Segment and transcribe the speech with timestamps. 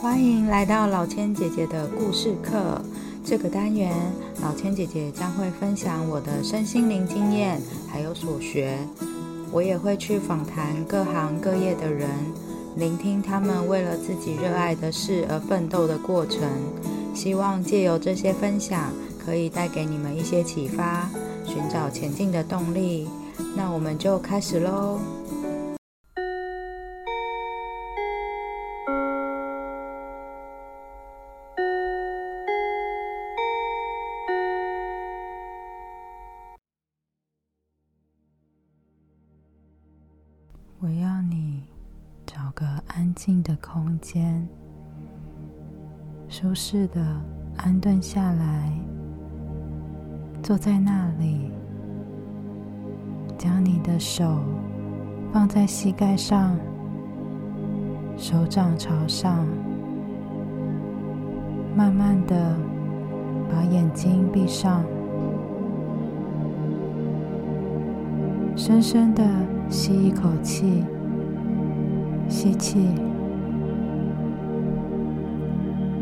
[0.00, 2.80] 欢迎来到老千姐姐的故事课。
[3.24, 3.92] 这个单元，
[4.42, 8.78] 老千姐姐将会分享我的身心灵经验，还有所学。
[9.50, 12.08] 我也会去访谈各行各业的人，
[12.76, 16.42] 聆听他们为了自己热爱的事而奋斗的过程。
[17.14, 18.92] 希望借由这些分享，
[19.24, 21.08] 可以带给你们一些启发，
[21.44, 23.08] 寻找前进的动力。
[23.56, 24.98] 那我们就开始喽。
[43.16, 44.46] 静的空间，
[46.28, 47.00] 舒适的
[47.56, 48.70] 安顿下来，
[50.42, 51.50] 坐在那里，
[53.38, 54.38] 将你的手
[55.32, 56.54] 放在膝盖上，
[58.18, 59.46] 手掌朝上，
[61.74, 62.54] 慢慢的
[63.50, 64.84] 把眼睛闭上，
[68.54, 69.24] 深深的。
[69.68, 70.84] 吸一口气，
[72.28, 72.94] 吸气，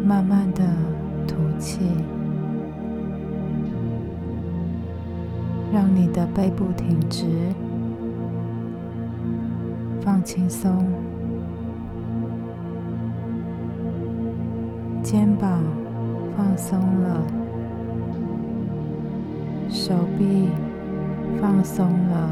[0.06, 0.62] 慢慢的
[1.26, 1.78] 吐气，
[5.72, 7.24] 让你的背部挺直，
[10.02, 10.86] 放轻松，
[15.02, 15.62] 肩膀
[16.36, 17.22] 放松了，
[19.70, 20.50] 手臂
[21.40, 22.30] 放松了。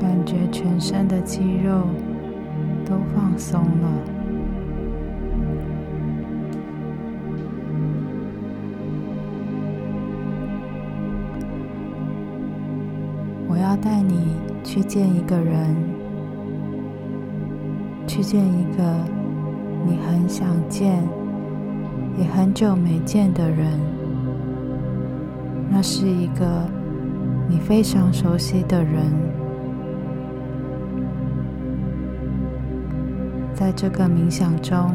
[0.00, 1.82] 感觉全身的肌肉
[2.84, 4.21] 都放松了。
[13.82, 15.76] 带你去见一个人，
[18.06, 18.82] 去见一个
[19.84, 21.02] 你很想见，
[22.16, 23.66] 也很久没见的人。
[25.68, 26.68] 那是一个
[27.48, 29.12] 你非常熟悉的人。
[33.52, 34.94] 在这个冥想中，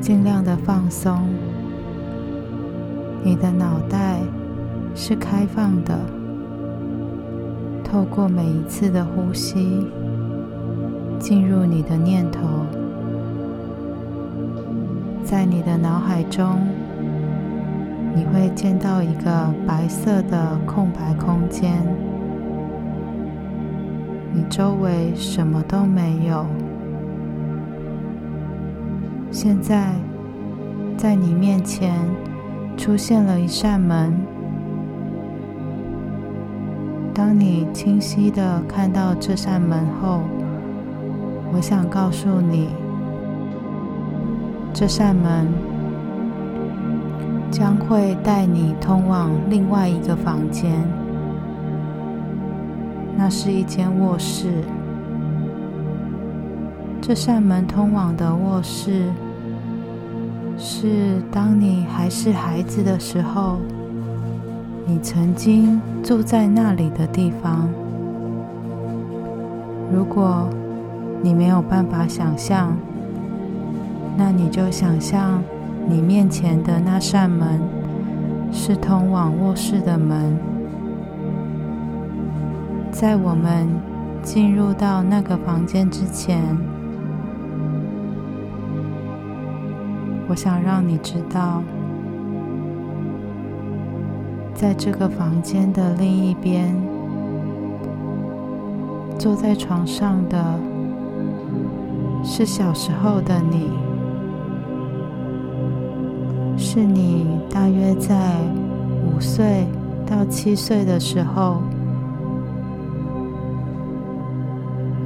[0.00, 1.28] 尽量的放松。
[3.22, 4.18] 你的脑袋
[4.94, 5.98] 是开放的，
[7.90, 9.84] 透过每一次的呼吸，
[11.18, 12.40] 进入你的念头。
[15.24, 16.60] 在你的脑海中，
[18.14, 21.84] 你会见到一个白色的空白空间，
[24.32, 26.46] 你周围什么都没有。
[29.32, 29.92] 现在，
[30.96, 31.98] 在你面前
[32.76, 34.39] 出现了一扇门。
[37.12, 40.20] 当你清晰地看到这扇门后，
[41.52, 42.68] 我想告诉你，
[44.72, 45.48] 这扇门
[47.50, 50.72] 将会带你通往另外一个房间。
[53.16, 54.64] 那是一间卧室。
[57.02, 59.10] 这扇门通往的卧室，
[60.56, 63.58] 是当你还是孩子的时候，
[64.90, 67.68] 你曾经住在那里的地方。
[69.88, 70.48] 如果
[71.22, 72.76] 你没有办法想象，
[74.16, 75.40] 那你就想象
[75.88, 77.60] 你面前的那扇门
[78.50, 80.36] 是通往卧室的门。
[82.90, 83.68] 在我们
[84.24, 86.42] 进入到那个房间之前，
[90.26, 91.62] 我想让你知道，
[94.60, 96.76] 在这个房间的另一边，
[99.18, 100.60] 坐在床上的
[102.22, 103.70] 是小时候的你，
[106.58, 108.36] 是你大约在
[109.06, 109.66] 五岁
[110.06, 111.62] 到七岁的时候，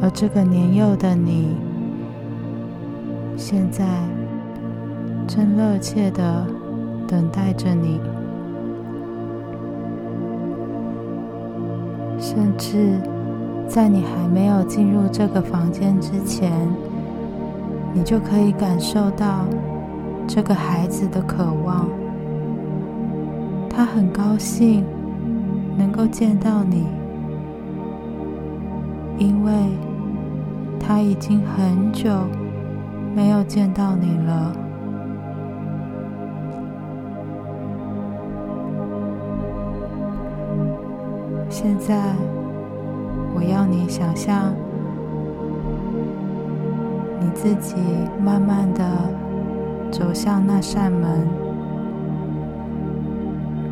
[0.03, 1.55] 而这个年幼的你，
[3.37, 3.85] 现在。
[5.27, 6.47] 正热切的
[7.09, 7.99] 等待着你，
[12.25, 12.99] 甚至
[13.69, 16.51] 在你还没有进入这个房间之前，
[17.93, 19.45] 你就可以感受到
[20.27, 21.87] 这个孩子的渴望。
[23.69, 24.87] 他很高兴
[25.77, 26.87] 能够见到你，
[29.19, 29.53] 因为
[30.81, 32.11] 他已经很久
[33.15, 34.64] 没有见到你了。
[41.65, 41.97] 现在，
[43.35, 44.53] 我要你想象
[47.19, 47.77] 你，自己
[48.23, 48.85] 慢慢的
[49.91, 51.27] 走向那扇门，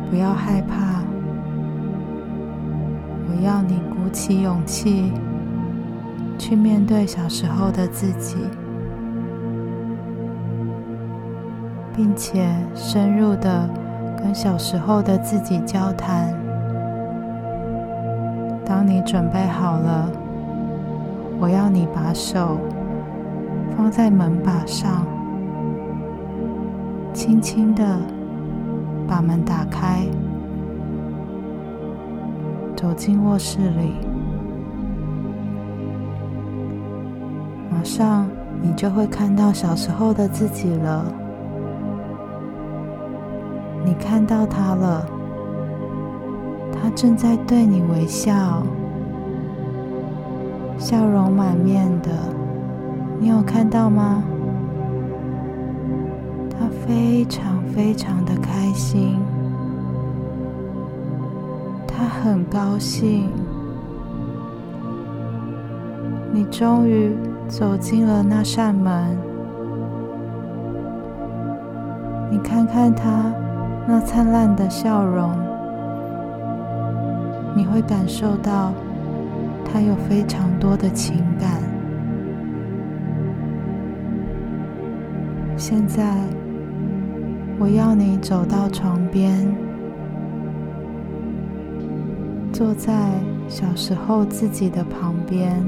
[0.09, 1.03] 不要害怕。
[3.29, 5.13] 我要你鼓起勇气
[6.39, 8.37] 去面对小时候的自己，
[11.95, 13.69] 并且深入的
[14.17, 16.42] 跟小时候的自己交谈。
[18.73, 20.09] 当你准备好了，
[21.39, 22.57] 我要你把手
[23.77, 25.05] 放在门把上，
[27.13, 27.99] 轻轻的
[29.07, 30.07] 把门打开，
[32.75, 33.93] 走进卧室里。
[37.69, 38.27] 马上
[38.59, 41.05] 你就会看到小时候的自己了。
[43.85, 45.05] 你看到他了。
[46.83, 48.61] 他正在对你微笑，
[50.77, 52.09] 笑容满面的，
[53.17, 54.21] 你有看到吗？
[56.49, 59.17] 他非常非常的开心，
[61.87, 63.29] 他很高兴，
[66.33, 67.15] 你终于
[67.47, 69.17] 走进了那扇门。
[72.29, 73.33] 你看看他
[73.87, 75.52] 那灿烂的笑容。
[77.55, 78.73] 你会感受到
[79.63, 81.61] 他有非常多的情感。
[85.55, 86.17] 现在，
[87.59, 89.47] 我要你走到床边，
[92.51, 92.93] 坐在
[93.47, 95.63] 小时候自己的旁边。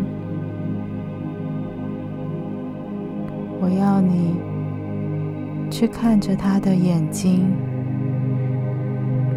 [3.61, 4.35] 我要你
[5.71, 7.47] 去看着他的眼睛。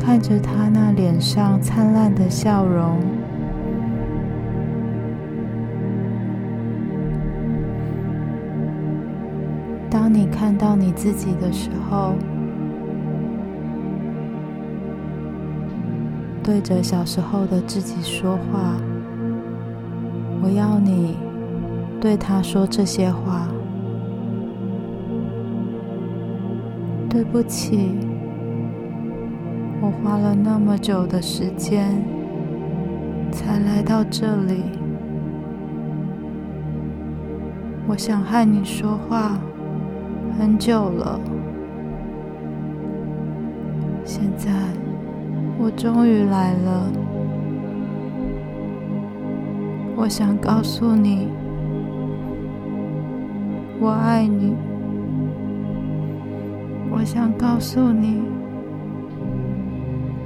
[0.01, 2.99] 看着他那脸上灿烂的笑容，
[9.91, 12.15] 当你看到你自己的时候，
[16.43, 18.77] 对着小时候的自己说话。
[20.41, 21.17] 我要你
[22.01, 23.47] 对他说这些话。
[27.11, 28.08] 对不起。
[29.81, 32.03] 我花了那么久的时间
[33.31, 34.65] 才来到这里，
[37.87, 39.39] 我想和你说话
[40.39, 41.21] 很久了，
[44.05, 44.51] 现在
[45.59, 46.93] 我终于来了。
[49.97, 51.29] 我想告诉你，
[53.81, 54.57] 我爱你。
[56.91, 58.38] 我想告诉你。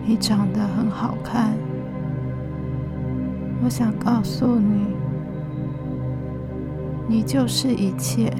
[0.04, 1.52] 你长得很好看，
[3.64, 4.86] 我想告诉你，
[7.08, 8.32] 你就是一切，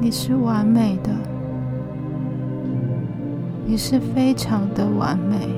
[0.00, 1.10] 你是完美的，
[3.66, 5.48] 你是非常的完美。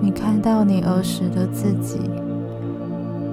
[0.00, 2.10] 你看到你儿时的自己，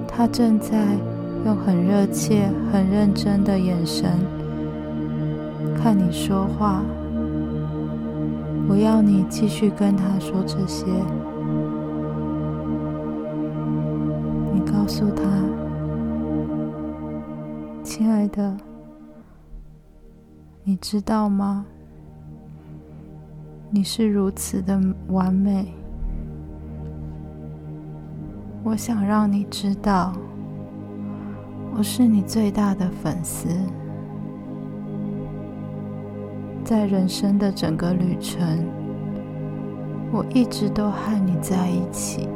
[0.06, 0.96] 他正在。
[1.44, 4.18] 用很热切、很认真的眼神
[5.76, 6.82] 看你说话。
[8.68, 10.86] 我要你继续跟他说这些。
[14.54, 15.22] 你告诉他
[17.82, 18.56] ：“亲爱的，
[20.62, 21.66] 你知道吗？
[23.68, 25.74] 你是如此的完美。
[28.62, 30.14] 我想让你知道。”
[31.74, 33.48] 我是你最大的粉丝，
[36.62, 38.46] 在人生的整个旅程，
[40.12, 42.28] 我一直都和你在一起。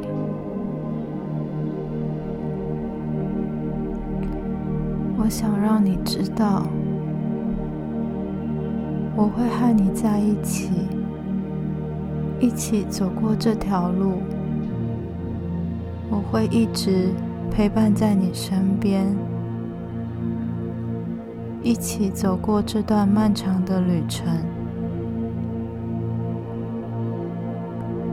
[5.19, 6.65] 我想让你知道，
[9.15, 10.71] 我会和你在一起，
[12.39, 14.13] 一起走过这条路，
[16.09, 17.11] 我会一直。
[17.51, 19.03] 陪伴在你身边，
[21.63, 24.27] 一起走过这段漫长的旅程。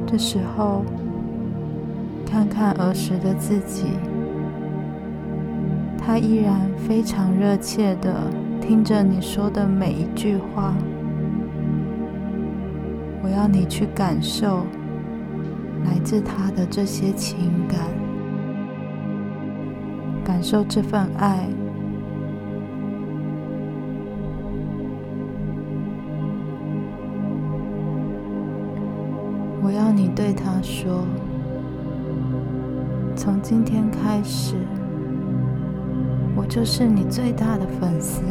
[0.07, 0.85] 这时候，
[2.25, 3.85] 看看儿时的自己，
[5.99, 10.75] 他依然非常热切地听着你说的每一句话。
[13.23, 14.65] 我要你去感受
[15.85, 18.04] 来自他的这些情感。
[20.25, 21.47] 感受这份爱，
[29.63, 31.05] 我要你对他说
[33.15, 34.57] ：“从今天开始，
[36.35, 38.23] 我就是你最大的粉丝。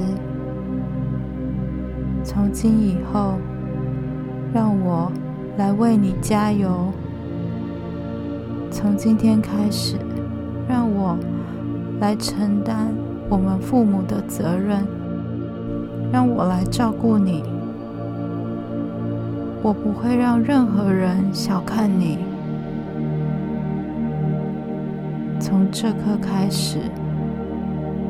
[2.24, 3.38] 从今以后，
[4.52, 5.12] 让我
[5.58, 6.92] 来为你加油。
[8.72, 9.98] 从今天开始，
[10.68, 11.16] 让我
[12.04, 12.94] 来承担
[13.30, 14.86] 我们父母的责任，
[16.12, 17.42] 让我来照顾你。
[19.62, 22.18] 我不会让任何人小看你。
[25.40, 26.80] 从这刻开始，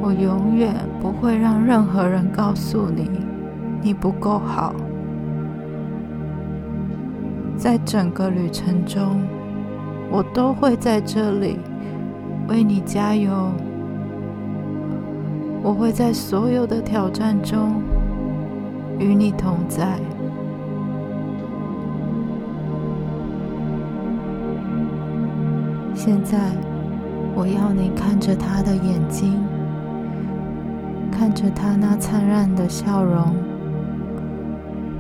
[0.01, 3.11] 我永远不会让任何人告诉你
[3.79, 4.73] 你不够好。
[7.55, 9.21] 在整个旅程中，
[10.09, 11.59] 我都会在这里
[12.47, 13.51] 为你加油。
[15.63, 17.81] 我会在所有的挑战中
[18.99, 19.97] 与你同在。
[25.95, 26.51] 现在，
[27.33, 29.41] 我要你看着他的眼睛，
[31.09, 33.33] 看着他那灿烂的笑容。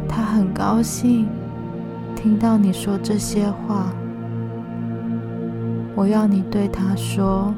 [0.07, 1.27] 他很高兴
[2.15, 3.91] 听到你说这些话。
[5.93, 7.53] 我要你对他说，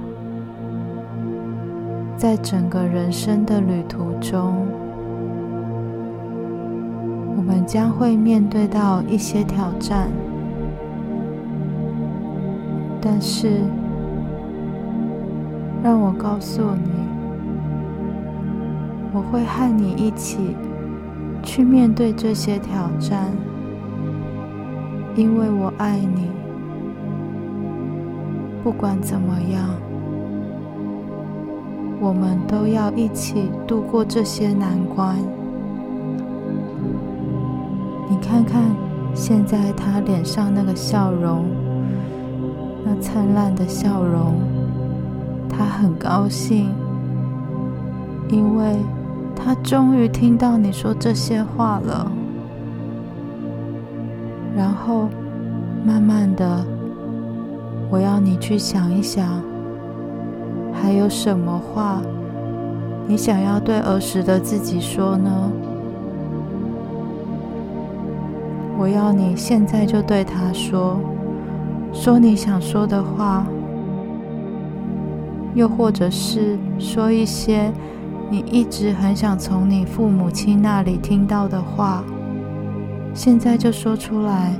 [2.17, 4.65] 在整个人生的旅途中，
[7.35, 10.07] 我们将会面对到一些挑战。
[13.01, 13.59] 但是，
[15.83, 16.89] 让我告诉你，
[19.13, 20.55] 我会和你一起
[21.43, 23.25] 去面对这些挑战，
[25.15, 26.29] 因为我爱你。
[28.63, 29.69] 不管怎么样，
[32.05, 35.17] 我们都要一起度过这些难关。
[38.07, 38.61] 你看看
[39.15, 41.45] 现在他脸上那个笑容。
[42.85, 44.35] 那灿烂的笑容，
[45.49, 46.69] 他很高兴，
[48.29, 48.75] 因为
[49.35, 52.11] 他终于听到你说这些话了。
[54.55, 55.09] 然后，
[55.83, 56.63] 慢慢的，
[57.89, 59.41] 我要你去想一想，
[60.85, 61.99] 还有什么话
[63.07, 65.51] 你想要对儿时的自己说呢？
[68.77, 70.99] 我要你现在就对他说。
[71.91, 73.47] 说你想说的话，
[75.55, 77.71] 又或者是说一些
[78.29, 82.03] 你一直很想从你父母亲那里听到的话，
[83.11, 84.53] 现在就说出来。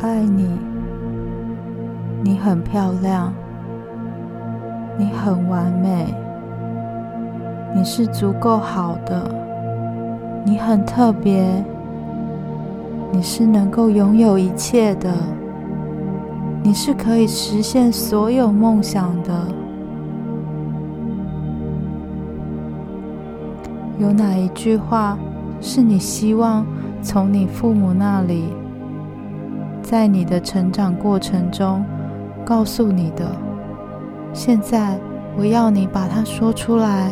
[0.00, 0.48] 爱你，
[2.22, 3.32] 你很漂亮，
[4.96, 6.14] 你很完美，
[7.74, 9.28] 你是足够好的，
[10.44, 11.64] 你很特别，
[13.10, 15.12] 你是能够拥有一切的，
[16.62, 19.48] 你是可以实现所有梦想的。
[23.98, 25.18] 有哪一句话
[25.60, 26.64] 是你希望
[27.02, 28.44] 从你父母那里？
[29.90, 31.82] 在你的成长过程中，
[32.44, 33.34] 告诉你的，
[34.34, 35.00] 现在
[35.34, 37.10] 我要你把它说出来。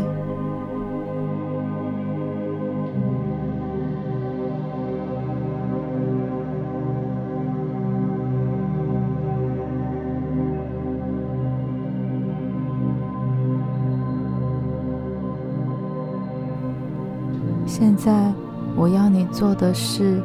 [17.65, 18.31] 现在
[18.77, 20.21] 我要你做的是，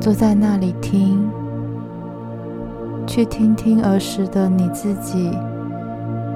[0.00, 1.28] 坐在那里听。
[3.10, 5.36] 去听听儿时的你自己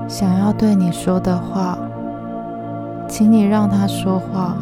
[0.09, 1.79] 想要对你说的话，
[3.07, 4.57] 请你让他说话。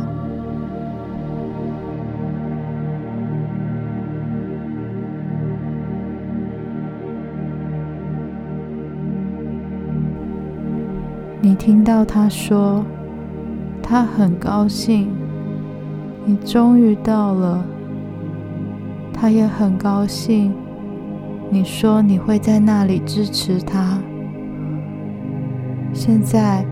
[11.40, 12.84] 你听到他说，
[13.82, 15.08] 他很高兴，
[16.26, 17.64] 你终于到了，
[19.14, 20.52] 他也很高兴。
[21.52, 23.98] 你说你会在那里支持他。
[25.92, 26.64] 现在，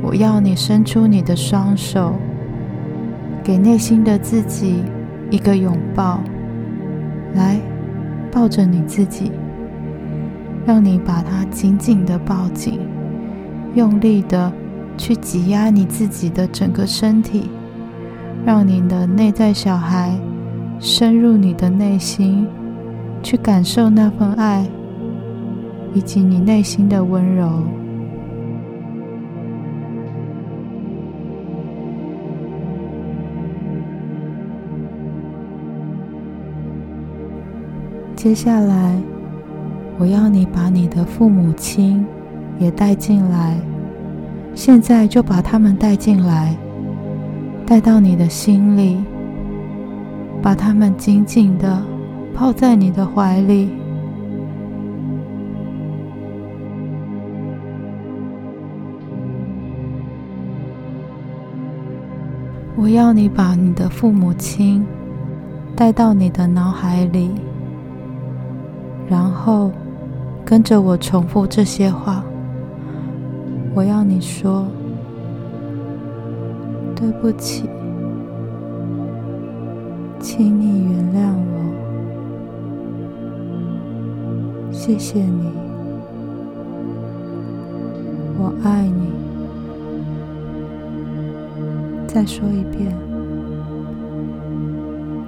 [0.00, 2.14] 我要你伸出你的双手，
[3.42, 4.84] 给内心的自己
[5.30, 6.20] 一个拥抱。
[7.34, 7.58] 来，
[8.30, 9.32] 抱着你自己，
[10.64, 12.78] 让你把它紧紧的抱紧，
[13.74, 14.52] 用力的
[14.96, 17.50] 去挤压你自己的整个身体，
[18.46, 20.16] 让你的内在小孩
[20.78, 22.46] 深入你的内心，
[23.24, 24.66] 去感受那份爱，
[25.94, 27.48] 以及你内心的温柔。
[38.14, 38.94] 接下来，
[39.98, 42.04] 我要你把你的父母亲
[42.58, 43.58] 也带进来。
[44.54, 46.54] 现在就把他们带进来，
[47.66, 48.98] 带到你的心里，
[50.42, 51.82] 把他们紧紧的
[52.34, 53.70] 抱在你的怀里。
[62.76, 64.84] 我要你把你的父母亲
[65.74, 67.30] 带到你的脑海里。
[69.08, 69.70] 然后，
[70.44, 72.24] 跟着我重复这些话。
[73.74, 74.66] 我要你说
[76.96, 77.68] ：“对不起，
[80.18, 81.83] 请你原谅我，
[84.86, 85.50] 谢谢你，
[88.38, 89.14] 我爱你。”
[92.06, 92.94] 再说一遍：“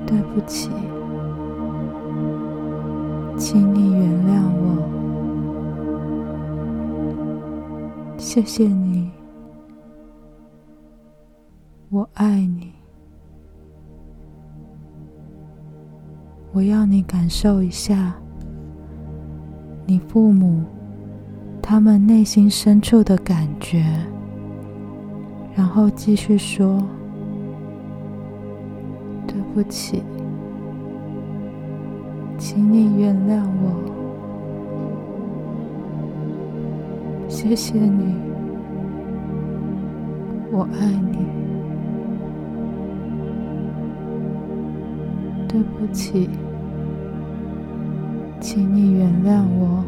[0.07, 0.71] 对不起。”
[3.39, 4.77] 请你原谅我，
[8.19, 9.11] 谢谢你，
[11.89, 12.75] 我爱你。
[16.53, 18.15] 我要你感受一下
[19.89, 20.65] 你父母
[21.63, 23.85] 他们内心深处的感觉，
[25.55, 26.83] 然后继续说
[29.27, 30.03] ：“对不起。”
[32.37, 33.73] 请你原谅我，
[37.29, 38.15] 谢谢你，
[40.53, 41.25] 我爱你。
[45.49, 46.29] 对不起，
[48.49, 49.85] 请你原谅我，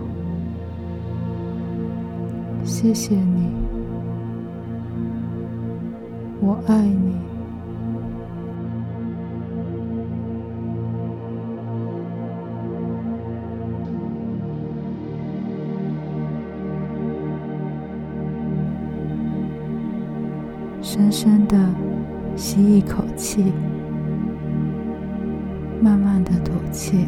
[2.65, 3.53] 谢谢你，
[6.41, 7.15] 我爱你。
[20.83, 21.57] 深深的
[22.35, 23.53] 吸一口气，
[25.81, 27.07] 慢慢的吐气。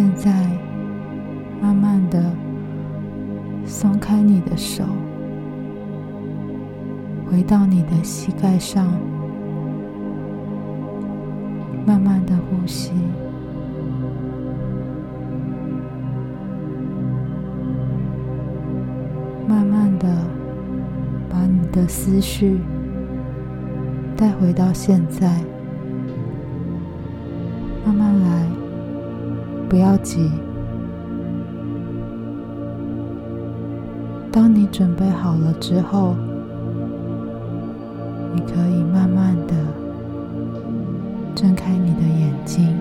[0.00, 0.32] 现在，
[1.60, 2.32] 慢慢的
[3.66, 4.82] 松开你的手，
[7.30, 8.90] 回到你的膝盖上，
[11.86, 12.92] 慢慢的呼吸。
[19.46, 20.08] 慢慢的
[21.28, 22.58] 把你的思绪
[24.16, 25.44] 带回到现在，
[29.70, 30.28] 不要急。
[34.32, 36.16] 当你准备好了之后，
[38.34, 39.54] 你可以慢慢的
[41.36, 42.76] 睁开你的眼睛。